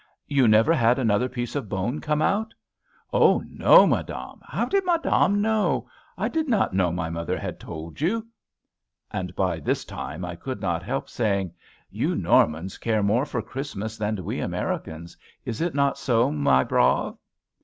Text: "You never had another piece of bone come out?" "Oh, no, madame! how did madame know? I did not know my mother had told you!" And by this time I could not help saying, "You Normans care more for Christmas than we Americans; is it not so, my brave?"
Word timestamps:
"You 0.25 0.47
never 0.47 0.73
had 0.73 0.97
another 0.97 1.29
piece 1.29 1.55
of 1.55 1.69
bone 1.69 2.01
come 2.01 2.23
out?" 2.23 2.55
"Oh, 3.13 3.43
no, 3.47 3.85
madame! 3.85 4.39
how 4.41 4.65
did 4.65 4.83
madame 4.83 5.43
know? 5.43 5.87
I 6.17 6.27
did 6.27 6.49
not 6.49 6.73
know 6.73 6.91
my 6.91 7.11
mother 7.11 7.37
had 7.37 7.59
told 7.59 8.01
you!" 8.01 8.25
And 9.11 9.35
by 9.35 9.59
this 9.59 9.85
time 9.85 10.25
I 10.25 10.35
could 10.35 10.59
not 10.59 10.81
help 10.81 11.07
saying, 11.07 11.53
"You 11.91 12.15
Normans 12.15 12.79
care 12.79 13.03
more 13.03 13.27
for 13.27 13.43
Christmas 13.43 13.95
than 13.95 14.25
we 14.25 14.39
Americans; 14.39 15.15
is 15.45 15.61
it 15.61 15.75
not 15.75 15.99
so, 15.99 16.31
my 16.31 16.63
brave?" 16.63 17.13